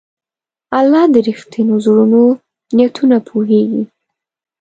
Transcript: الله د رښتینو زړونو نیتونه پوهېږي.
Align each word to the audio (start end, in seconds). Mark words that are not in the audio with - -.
الله 0.79 1.03
د 1.13 1.15
رښتینو 1.29 1.73
زړونو 1.85 2.21
نیتونه 2.77 3.17
پوهېږي. 3.27 3.83